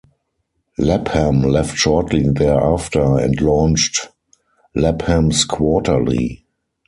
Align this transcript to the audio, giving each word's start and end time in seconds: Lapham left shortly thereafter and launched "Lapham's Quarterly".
Lapham 0.79 1.43
left 1.43 1.77
shortly 1.77 2.27
thereafter 2.27 3.19
and 3.19 3.39
launched 3.39 4.07
"Lapham's 4.73 5.45
Quarterly". 5.45 6.43